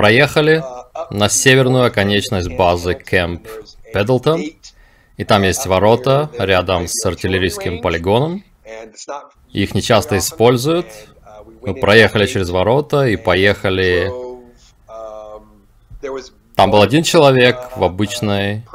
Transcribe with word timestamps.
Проехали 0.00 0.64
на 1.10 1.28
северную 1.28 1.84
оконечность 1.84 2.48
базы 2.48 2.94
Кэмп 2.94 3.46
Педлтон, 3.92 4.42
и 5.18 5.24
там 5.24 5.42
есть 5.42 5.66
ворота 5.66 6.30
рядом 6.38 6.86
с 6.88 7.04
артиллерийским 7.04 7.82
полигоном. 7.82 8.42
Их 9.52 9.74
не 9.74 9.82
часто 9.82 10.16
используют. 10.16 10.86
Мы 11.60 11.74
проехали 11.74 12.24
через 12.24 12.48
ворота 12.48 13.08
и 13.08 13.16
поехали... 13.16 14.10
Там 16.56 16.70
был 16.70 16.80
один 16.80 17.02
человек 17.02 17.58
в 17.76 17.84
обычной 17.84 18.66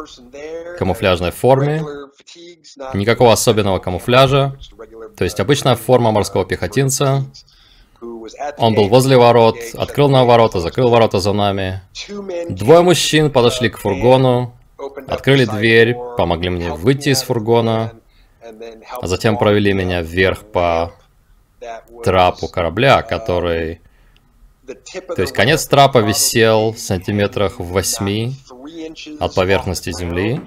камуфляжной 0.77 1.31
форме. 1.31 1.83
Никакого 2.93 3.33
особенного 3.33 3.79
камуфляжа. 3.79 4.59
То 5.17 5.23
есть 5.23 5.39
обычная 5.39 5.75
форма 5.75 6.11
морского 6.11 6.45
пехотинца. 6.45 7.25
Он 8.57 8.73
был 8.73 8.87
возле 8.87 9.17
ворот, 9.17 9.57
открыл 9.73 10.09
нам 10.09 10.27
ворота, 10.27 10.59
закрыл 10.59 10.89
ворота 10.89 11.19
за 11.19 11.33
нами. 11.33 11.81
Двое 12.49 12.81
мужчин 12.81 13.31
подошли 13.31 13.69
к 13.69 13.77
фургону, 13.77 14.53
открыли 15.07 15.45
дверь, 15.45 15.95
помогли 16.17 16.49
мне 16.49 16.71
выйти 16.71 17.09
из 17.09 17.21
фургона, 17.21 17.93
а 19.01 19.07
затем 19.07 19.37
провели 19.37 19.73
меня 19.73 20.01
вверх 20.01 20.43
по 20.43 20.93
трапу 22.03 22.47
корабля, 22.47 23.01
который... 23.01 23.81
То 24.65 25.21
есть 25.21 25.33
конец 25.33 25.67
трапа 25.67 25.99
висел 25.99 26.71
в 26.71 26.79
сантиметрах 26.79 27.59
в 27.59 27.65
восьми 27.65 28.33
от 29.19 29.35
поверхности 29.35 29.91
земли. 29.91 30.41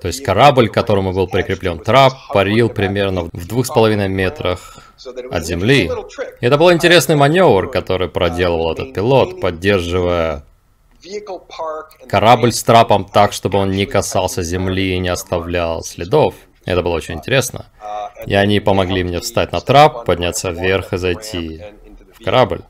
То 0.00 0.08
есть 0.08 0.24
корабль, 0.24 0.68
к 0.68 0.74
которому 0.74 1.12
был 1.12 1.28
прикреплен 1.28 1.78
трап, 1.78 2.14
парил 2.32 2.68
примерно 2.68 3.28
в 3.32 3.46
двух 3.46 3.66
с 3.66 3.70
половиной 3.70 4.08
метрах 4.08 4.78
от 5.30 5.44
земли. 5.44 5.90
И 6.40 6.46
это 6.46 6.58
был 6.58 6.72
интересный 6.72 7.16
маневр, 7.16 7.70
который 7.70 8.08
проделывал 8.08 8.72
этот 8.72 8.94
пилот, 8.94 9.40
поддерживая 9.40 10.44
корабль 12.08 12.52
с 12.52 12.62
трапом 12.62 13.04
так, 13.04 13.32
чтобы 13.32 13.58
он 13.58 13.70
не 13.70 13.86
касался 13.86 14.42
земли 14.42 14.94
и 14.94 14.98
не 14.98 15.08
оставлял 15.08 15.82
следов. 15.82 16.34
Это 16.64 16.82
было 16.82 16.94
очень 16.94 17.14
интересно. 17.14 17.66
И 18.26 18.34
они 18.34 18.60
помогли 18.60 19.04
мне 19.04 19.20
встать 19.20 19.52
на 19.52 19.60
трап, 19.60 20.04
подняться 20.04 20.50
вверх 20.50 20.92
и 20.92 20.98
зайти 20.98 21.62
в 22.18 22.24
корабль. 22.24 22.62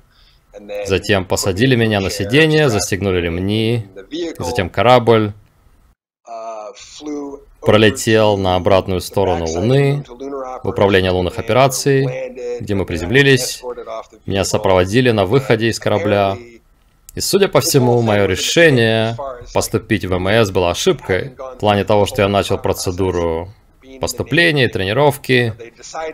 Затем 0.86 1.24
посадили 1.24 1.76
меня 1.76 2.00
на 2.00 2.10
сиденье, 2.10 2.68
застегнули 2.68 3.20
ремни, 3.20 3.86
затем 4.38 4.70
корабль 4.70 5.32
пролетел 7.60 8.36
на 8.36 8.56
обратную 8.56 9.00
сторону 9.00 9.46
Луны, 9.46 10.04
в 10.62 10.68
управление 10.68 11.10
лунных 11.10 11.38
операций, 11.38 12.06
где 12.60 12.74
мы 12.74 12.86
приземлились. 12.86 13.62
Меня 14.24 14.44
сопроводили 14.44 15.10
на 15.10 15.26
выходе 15.26 15.68
из 15.68 15.78
корабля. 15.78 16.36
И 17.14 17.20
судя 17.20 17.48
по 17.48 17.60
всему, 17.60 18.00
мое 18.02 18.26
решение 18.26 19.16
поступить 19.54 20.04
в 20.04 20.18
МС 20.18 20.50
было 20.50 20.70
ошибкой. 20.70 21.34
В 21.36 21.58
плане 21.58 21.84
того, 21.84 22.06
что 22.06 22.22
я 22.22 22.28
начал 22.28 22.58
процедуру 22.58 23.48
поступления, 24.00 24.68
тренировки. 24.68 25.54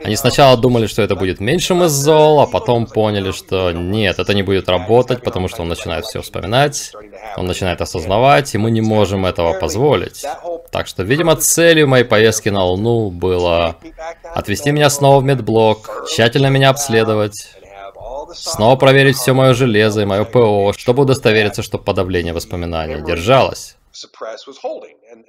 Они 0.05 0.17
сначала 0.17 0.57
думали, 0.57 0.87
что 0.87 1.03
это 1.03 1.17
будет 1.17 1.41
меньшим 1.41 1.85
из 1.85 1.91
зол, 1.91 2.41
а 2.41 2.47
потом 2.47 2.87
поняли, 2.87 3.33
что 3.33 3.73
нет, 3.73 4.19
это 4.19 4.35
не 4.35 4.43
будет 4.43 4.69
работать, 4.69 5.23
потому 5.23 5.49
что 5.49 5.63
он 5.63 5.69
начинает 5.69 6.05
все 6.05 6.23
вспоминать, 6.23 6.93
он 7.37 7.47
начинает 7.47 7.81
осознавать, 7.81 8.55
и 8.55 8.59
мы 8.59 8.71
не 8.71 8.81
можем 8.81 9.27
этого 9.27 9.59
позволить. 9.59 10.25
Так 10.71 10.87
что, 10.87 11.03
видимо, 11.03 11.37
целью 11.37 11.89
моей 11.89 12.05
поездки 12.05 12.49
на 12.49 12.65
Луну 12.65 13.11
было 13.11 13.77
отвезти 14.35 14.71
меня 14.73 14.91
снова 14.91 15.21
в 15.21 15.25
медблок, 15.25 16.07
тщательно 16.09 16.47
меня 16.49 16.71
обследовать, 16.71 17.55
снова 18.35 18.77
проверить 18.77 19.17
все 19.17 19.35
мое 19.35 19.55
железо 19.55 20.03
и 20.03 20.07
мое 20.07 20.25
ПО, 20.25 20.73
чтобы 20.77 21.03
удостовериться, 21.03 21.63
что 21.63 21.79
подавление 21.79 22.33
воспоминаний 22.33 23.03
держалось. 23.05 23.77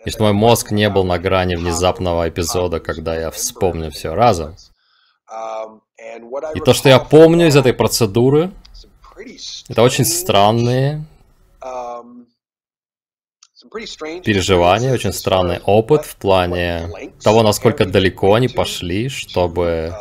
И 0.05 0.09
что 0.09 0.23
мой 0.23 0.33
мозг 0.33 0.71
не 0.71 0.89
был 0.89 1.03
на 1.03 1.19
грани 1.19 1.55
внезапного 1.55 2.29
эпизода, 2.29 2.79
когда 2.79 3.15
я 3.15 3.31
вспомню 3.31 3.91
все 3.91 4.13
разом. 4.13 4.55
И 6.55 6.59
то, 6.59 6.73
что 6.73 6.89
я 6.89 6.99
помню 6.99 7.47
из 7.47 7.55
этой 7.55 7.73
процедуры, 7.73 8.51
это 9.69 9.81
очень 9.81 10.05
странные 10.05 11.05
переживания, 14.23 14.93
очень 14.93 15.13
странный 15.13 15.59
опыт 15.65 16.05
в 16.05 16.15
плане 16.17 16.89
того, 17.21 17.43
насколько 17.43 17.85
далеко 17.85 18.33
они 18.35 18.47
пошли, 18.47 19.09
чтобы 19.09 19.95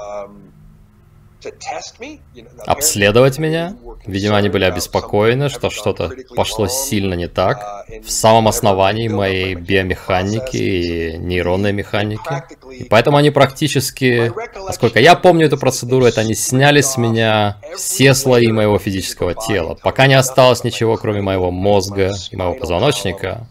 обследовать 2.66 3.38
меня. 3.38 3.76
Видимо, 4.06 4.36
они 4.36 4.48
были 4.48 4.64
обеспокоены, 4.64 5.48
что 5.48 5.70
что-то 5.70 6.12
пошло 6.34 6.66
сильно 6.66 7.14
не 7.14 7.28
так 7.28 7.86
в 8.04 8.10
самом 8.10 8.48
основании 8.48 9.08
моей 9.08 9.54
биомеханики 9.54 10.56
и 10.56 11.18
нейронной 11.18 11.72
механики. 11.72 12.44
И 12.72 12.84
поэтому 12.84 13.16
они 13.16 13.30
практически, 13.30 14.32
насколько 14.66 14.98
я 15.00 15.14
помню 15.14 15.46
эту 15.46 15.58
процедуру, 15.58 16.06
это 16.06 16.20
они 16.20 16.34
сняли 16.34 16.80
с 16.80 16.96
меня 16.96 17.58
все 17.76 18.14
слои 18.14 18.48
моего 18.48 18.78
физического 18.78 19.34
тела, 19.34 19.76
пока 19.82 20.06
не 20.06 20.14
осталось 20.14 20.64
ничего, 20.64 20.96
кроме 20.96 21.20
моего 21.22 21.50
мозга 21.50 22.10
и 22.30 22.36
моего 22.36 22.54
позвоночника 22.54 23.46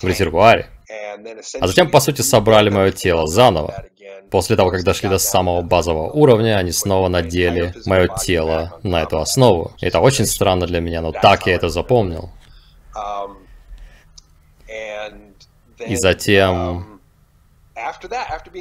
в 0.00 0.06
резервуаре. 0.06 0.66
А 1.60 1.66
затем, 1.66 1.90
по 1.90 2.00
сути, 2.00 2.22
собрали 2.22 2.70
мое 2.70 2.92
тело 2.92 3.26
заново. 3.26 3.86
После 4.30 4.56
того, 4.56 4.70
как 4.70 4.82
дошли 4.82 5.08
до 5.08 5.18
самого 5.18 5.62
базового 5.62 6.10
уровня, 6.10 6.58
они 6.58 6.72
снова 6.72 7.08
надели 7.08 7.74
мое 7.86 8.08
тело 8.08 8.78
на 8.82 9.02
эту 9.02 9.18
основу. 9.18 9.72
Это 9.80 10.00
очень 10.00 10.26
странно 10.26 10.66
для 10.66 10.80
меня, 10.80 11.00
но 11.00 11.12
так 11.12 11.46
я 11.46 11.54
это 11.54 11.68
запомнил. 11.68 12.30
И 15.86 15.94
затем, 15.96 17.00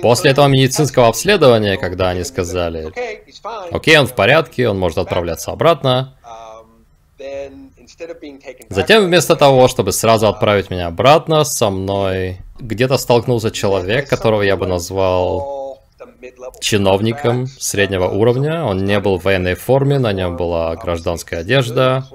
после 0.02 0.32
этого 0.32 0.48
медицинского 0.48 1.08
обследования, 1.08 1.78
когда 1.78 2.10
они 2.10 2.24
сказали, 2.24 2.92
окей, 3.72 3.98
он 3.98 4.06
в 4.08 4.14
порядке, 4.14 4.70
он 4.70 4.78
может 4.78 5.00
отправляться 5.00 5.52
обратно, 5.52 6.16
Затем 8.70 9.06
вместо 9.06 9.36
того, 9.36 9.68
чтобы 9.68 9.92
сразу 9.92 10.28
отправить 10.28 10.70
меня 10.70 10.88
обратно, 10.88 11.44
со 11.44 11.70
мной 11.70 12.40
где-то 12.60 12.98
столкнулся 12.98 13.52
человек, 13.52 14.10
которого 14.10 14.42
я 14.42 14.58
бы 14.58 14.68
назвал 14.68 15.82
чиновником 16.60 17.48
среднего 17.48 18.08
уровня. 18.08 18.64
Он 18.64 18.84
не 18.84 19.00
был 19.00 19.20
в 19.20 19.24
военной 19.24 19.56
форме, 19.56 20.00
на 20.00 20.14
нем 20.14 20.38
была 20.38 20.76
гражданская 20.76 21.42
одежда. 21.42 22.06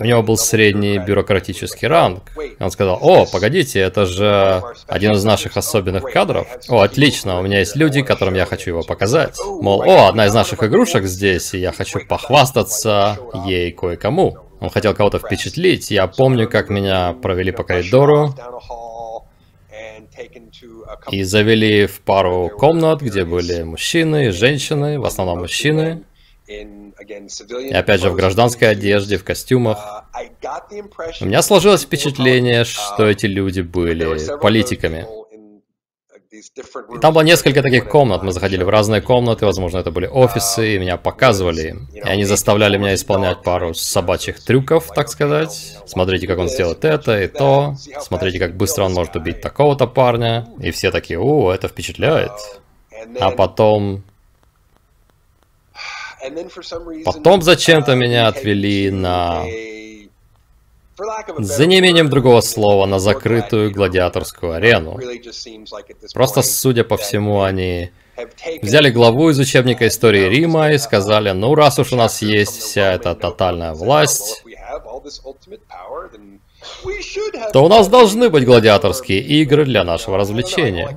У 0.00 0.04
него 0.04 0.22
был 0.22 0.36
средний 0.36 0.98
бюрократический 0.98 1.88
ранг. 1.88 2.22
И 2.38 2.62
он 2.62 2.70
сказал, 2.70 2.98
о, 3.00 3.26
погодите, 3.26 3.80
это 3.80 4.06
же 4.06 4.62
один 4.86 5.12
из 5.12 5.24
наших 5.24 5.56
особенных 5.56 6.04
кадров. 6.04 6.46
О, 6.68 6.80
отлично, 6.80 7.38
у 7.38 7.42
меня 7.42 7.58
есть 7.60 7.76
люди, 7.76 8.02
которым 8.02 8.34
я 8.34 8.46
хочу 8.46 8.70
его 8.70 8.82
показать. 8.82 9.36
Мол, 9.60 9.82
о, 9.82 10.08
одна 10.08 10.26
из 10.26 10.34
наших 10.34 10.62
игрушек 10.62 11.04
здесь, 11.04 11.54
и 11.54 11.58
я 11.58 11.72
хочу 11.72 12.00
похвастаться 12.06 13.18
ей 13.46 13.72
кое-кому. 13.72 14.38
Он 14.60 14.70
хотел 14.70 14.94
кого-то 14.94 15.18
впечатлить. 15.18 15.90
Я 15.90 16.06
помню, 16.06 16.48
как 16.48 16.70
меня 16.70 17.14
провели 17.20 17.52
по 17.52 17.64
коридору 17.64 18.34
и 21.10 21.22
завели 21.22 21.86
в 21.86 22.00
пару 22.00 22.48
комнат, 22.48 23.02
где 23.02 23.24
были 23.24 23.62
мужчины 23.62 24.28
и 24.28 24.30
женщины, 24.30 24.98
в 24.98 25.04
основном 25.04 25.40
мужчины. 25.40 26.04
И 26.46 27.72
опять 27.72 28.00
же 28.00 28.10
в 28.10 28.16
гражданской 28.16 28.68
одежде, 28.68 29.16
в 29.16 29.24
костюмах. 29.24 30.04
У 31.20 31.24
меня 31.24 31.42
сложилось 31.42 31.82
впечатление, 31.82 32.64
что 32.64 33.06
эти 33.06 33.26
люди 33.26 33.62
были 33.62 34.38
политиками. 34.38 35.06
И 36.34 36.98
там 37.00 37.14
было 37.14 37.22
несколько 37.22 37.62
таких 37.62 37.88
комнат, 37.88 38.24
мы 38.24 38.32
заходили 38.32 38.64
в 38.64 38.68
разные 38.68 39.00
комнаты, 39.00 39.46
возможно, 39.46 39.78
это 39.78 39.92
были 39.92 40.06
офисы, 40.06 40.74
и 40.74 40.78
меня 40.78 40.96
показывали. 40.96 41.76
И 41.92 42.00
они 42.00 42.24
заставляли 42.24 42.76
меня 42.76 42.94
исполнять 42.94 43.42
пару 43.42 43.72
собачьих 43.72 44.42
трюков, 44.42 44.88
так 44.94 45.08
сказать. 45.08 45.78
Смотрите, 45.86 46.26
как 46.26 46.38
он 46.38 46.48
сделает 46.48 46.84
это 46.84 47.22
и 47.22 47.28
то. 47.28 47.76
Смотрите, 48.00 48.40
как 48.40 48.56
быстро 48.56 48.84
он 48.84 48.94
может 48.94 49.14
убить 49.14 49.40
такого-то 49.40 49.86
парня. 49.86 50.48
И 50.58 50.72
все 50.72 50.90
такие, 50.90 51.20
о, 51.20 51.52
это 51.52 51.68
впечатляет. 51.68 52.32
А 53.20 53.30
потом 53.30 54.02
Потом 57.04 57.42
зачем-то 57.42 57.94
меня 57.94 58.28
отвели 58.28 58.90
на... 58.90 59.44
За 61.38 61.66
неимением 61.66 62.08
другого 62.08 62.40
слова, 62.40 62.86
на 62.86 62.98
закрытую 62.98 63.72
гладиаторскую 63.72 64.52
арену. 64.52 64.98
Просто, 66.12 66.42
судя 66.42 66.84
по 66.84 66.96
всему, 66.96 67.42
они 67.42 67.90
взяли 68.62 68.90
главу 68.90 69.30
из 69.30 69.38
учебника 69.38 69.88
истории 69.88 70.28
Рима 70.28 70.72
и 70.72 70.78
сказали, 70.78 71.32
ну 71.32 71.54
раз 71.54 71.78
уж 71.78 71.92
у 71.92 71.96
нас 71.96 72.22
есть 72.22 72.58
вся 72.58 72.92
эта 72.92 73.14
тотальная 73.16 73.72
власть, 73.72 74.44
то 77.52 77.64
у 77.64 77.68
нас 77.68 77.88
должны 77.88 78.30
быть 78.30 78.44
гладиаторские 78.44 79.20
игры 79.20 79.64
для 79.64 79.84
нашего 79.84 80.16
развлечения. 80.16 80.96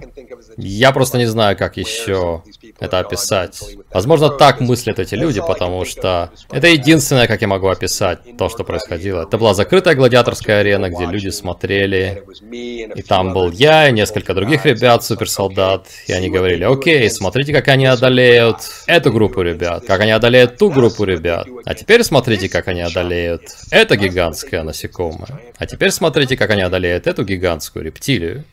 Я 0.58 0.92
просто 0.92 1.18
не 1.18 1.26
знаю, 1.26 1.58
как 1.58 1.78
еще 1.78 2.44
это 2.80 3.00
описать. 3.00 3.62
Возможно, 3.92 4.30
так 4.30 4.60
мыслят 4.60 5.00
эти 5.00 5.16
люди, 5.16 5.42
потому 5.46 5.86
что 5.86 6.32
это 6.52 6.68
единственное, 6.68 7.28
как 7.28 7.42
я 7.42 7.48
могу 7.48 7.68
описать 7.68 8.20
то, 8.38 8.50
что 8.50 8.64
происходило. 8.64 9.24
Это 9.24 9.38
была 9.38 9.54
закрытая 9.54 9.96
гладиаторская 9.96 10.62
арена, 10.62 10.90
где 10.90 11.06
люди 11.06 11.30
смотрели, 11.30 12.24
и 12.52 13.02
там 13.02 13.34
был 13.34 13.52
я 13.52 13.90
и 13.90 13.92
несколько 13.92 14.34
других 14.34 14.66
ребят, 14.66 15.04
суперсолдат, 15.04 15.88
и 16.08 16.14
они 16.14 16.30
говорили, 16.30 16.64
окей, 16.64 17.10
смотрите, 17.10 17.54
как 17.54 17.68
они 17.68 17.86
одолеют 17.86 18.58
эту 18.88 19.12
группу 19.12 19.42
ребят, 19.42 19.86
как 19.86 20.02
они 20.02 20.12
одолеют 20.12 20.58
ту 20.58 20.70
группу 20.70 21.04
ребят, 21.04 21.48
а 21.66 21.74
теперь 21.74 22.04
смотрите, 22.04 22.48
как 22.50 22.68
они 22.68 22.82
одолеют 22.82 23.42
это 23.72 23.97
гигантское 23.98 24.64
насекомое, 24.64 25.54
а 25.58 25.66
теперь 25.66 25.92
смотрите, 25.92 26.38
как 26.38 26.50
они 26.52 26.62
одолеют 26.62 27.08
эту 27.08 27.24
гигантскую 27.24 27.86
рептилию. 27.86 28.46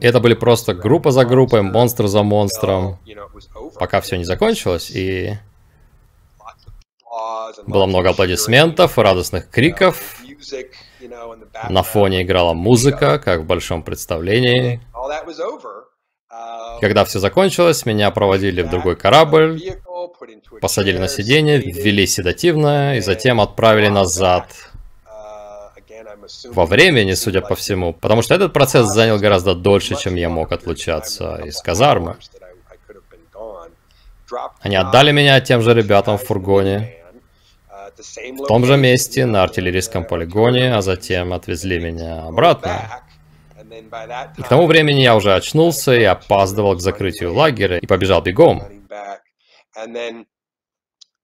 Это 0.00 0.20
были 0.20 0.34
просто 0.34 0.74
группа 0.74 1.10
за 1.10 1.24
группой, 1.24 1.62
монстр 1.62 2.06
за 2.06 2.22
монстром, 2.22 2.98
пока 3.78 4.00
все 4.00 4.16
не 4.16 4.24
закончилось, 4.24 4.90
и 4.90 5.38
было 7.66 7.86
много 7.86 8.10
аплодисментов, 8.10 8.98
радостных 8.98 9.48
криков, 9.50 10.16
на 11.68 11.82
фоне 11.82 12.22
играла 12.22 12.52
музыка, 12.54 13.18
как 13.18 13.40
в 13.40 13.44
большом 13.44 13.82
представлении. 13.82 14.80
Когда 16.80 17.04
все 17.04 17.18
закончилось, 17.18 17.86
меня 17.86 18.10
проводили 18.10 18.62
в 18.62 18.70
другой 18.70 18.96
корабль, 18.96 19.60
посадили 20.60 20.98
на 20.98 21.08
сиденье, 21.08 21.58
ввели 21.58 22.06
седативное 22.06 22.96
и 22.96 23.00
затем 23.00 23.40
отправили 23.40 23.88
назад 23.88 24.46
во 26.46 26.66
времени, 26.66 27.12
судя 27.14 27.40
по 27.40 27.54
всему, 27.54 27.92
потому 27.92 28.22
что 28.22 28.34
этот 28.34 28.52
процесс 28.52 28.86
занял 28.86 29.18
гораздо 29.18 29.54
дольше, 29.54 29.96
чем 29.96 30.14
я 30.14 30.28
мог 30.28 30.52
отлучаться 30.52 31.36
из 31.44 31.60
казармы. 31.60 32.16
Они 34.60 34.76
отдали 34.76 35.12
меня 35.12 35.40
тем 35.40 35.62
же 35.62 35.74
ребятам 35.74 36.16
в 36.16 36.24
фургоне, 36.24 36.94
в 38.38 38.46
том 38.46 38.64
же 38.64 38.76
месте, 38.76 39.26
на 39.26 39.42
артиллерийском 39.42 40.04
полигоне, 40.04 40.74
а 40.74 40.82
затем 40.82 41.32
отвезли 41.32 41.78
меня 41.78 42.22
обратно. 42.22 43.02
И 44.36 44.42
к 44.42 44.48
тому 44.48 44.66
времени 44.66 45.00
я 45.00 45.16
уже 45.16 45.34
очнулся 45.34 45.94
и 45.94 46.04
опаздывал 46.04 46.76
к 46.76 46.80
закрытию 46.80 47.32
лагеря 47.32 47.78
и 47.78 47.86
побежал 47.86 48.20
бегом. 48.22 48.62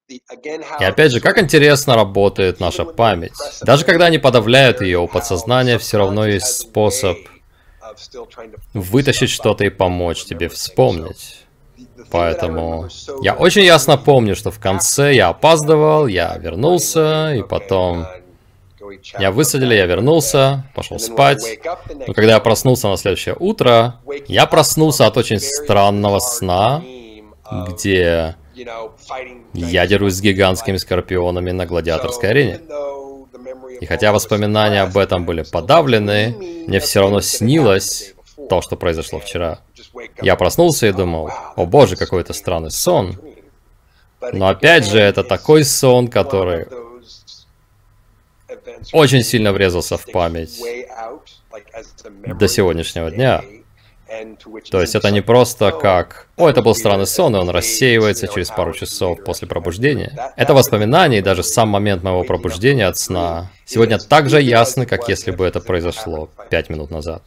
И 0.08 0.84
опять 0.84 1.12
же, 1.12 1.20
как 1.20 1.38
интересно 1.38 1.94
работает 1.94 2.60
наша 2.60 2.84
память. 2.84 3.32
Даже 3.60 3.84
когда 3.84 4.06
они 4.06 4.18
подавляют 4.18 4.80
ее, 4.80 4.98
у 5.00 5.06
подсознания 5.06 5.78
все 5.78 5.98
равно 5.98 6.26
есть 6.26 6.46
способ 6.46 7.18
вытащить 8.72 9.30
что-то 9.30 9.64
и 9.64 9.68
помочь 9.68 10.24
тебе 10.24 10.48
вспомнить. 10.48 11.44
Поэтому 12.10 12.88
я 13.22 13.34
очень 13.34 13.64
ясно 13.64 13.98
помню, 13.98 14.34
что 14.34 14.50
в 14.50 14.58
конце 14.58 15.14
я 15.14 15.28
опаздывал, 15.28 16.06
я 16.06 16.36
вернулся, 16.38 17.34
и 17.34 17.42
потом 17.42 18.06
я 19.18 19.30
высадили, 19.30 19.74
я 19.74 19.86
вернулся, 19.86 20.64
пошел 20.74 20.98
спать. 20.98 21.60
Но 22.06 22.12
когда 22.14 22.34
я 22.34 22.40
проснулся 22.40 22.88
на 22.88 22.96
следующее 22.96 23.36
утро, 23.38 23.96
я 24.26 24.46
проснулся 24.46 25.06
от 25.06 25.16
очень 25.16 25.40
странного 25.40 26.18
сна, 26.18 26.82
где 27.68 28.36
я 29.54 29.86
дерусь 29.86 30.14
с 30.14 30.20
гигантскими 30.20 30.76
скорпионами 30.76 31.50
на 31.52 31.66
гладиаторской 31.66 32.30
арене. 32.30 32.60
И 33.80 33.86
хотя 33.86 34.12
воспоминания 34.12 34.82
об 34.82 34.96
этом 34.96 35.24
были 35.24 35.42
подавлены, 35.42 36.34
мне 36.66 36.80
все 36.80 37.00
равно 37.00 37.20
снилось 37.20 38.14
то, 38.48 38.60
что 38.60 38.76
произошло 38.76 39.20
вчера. 39.20 39.60
Я 40.20 40.36
проснулся 40.36 40.86
и 40.86 40.92
думал, 40.92 41.30
о 41.56 41.66
боже, 41.66 41.96
какой 41.96 42.22
это 42.22 42.32
странный 42.32 42.70
сон. 42.70 43.18
Но 44.32 44.48
опять 44.48 44.84
же, 44.84 44.98
это 44.98 45.22
такой 45.22 45.64
сон, 45.64 46.08
который 46.08 46.66
очень 48.92 49.22
сильно 49.22 49.52
врезался 49.52 49.96
в 49.96 50.06
память 50.10 50.60
до 52.26 52.48
сегодняшнего 52.48 53.10
дня. 53.10 53.42
То 54.70 54.80
есть 54.80 54.94
это 54.94 55.10
не 55.10 55.20
просто 55.20 55.70
как 55.70 56.28
«О, 56.36 56.48
это 56.48 56.62
был 56.62 56.74
странный 56.74 57.06
сон, 57.06 57.36
и 57.36 57.38
он 57.38 57.50
рассеивается 57.50 58.26
через 58.26 58.48
пару 58.48 58.72
часов 58.72 59.22
после 59.22 59.46
пробуждения». 59.46 60.32
Это 60.36 60.54
воспоминание, 60.54 61.20
и 61.20 61.22
даже 61.22 61.42
сам 61.42 61.68
момент 61.68 62.02
моего 62.02 62.24
пробуждения 62.24 62.86
от 62.86 62.96
сна 62.96 63.50
сегодня 63.66 63.98
так 63.98 64.30
же 64.30 64.40
ясны, 64.40 64.86
как 64.86 65.08
если 65.08 65.30
бы 65.30 65.44
это 65.44 65.60
произошло 65.60 66.30
пять 66.48 66.70
минут 66.70 66.90
назад. 66.90 67.22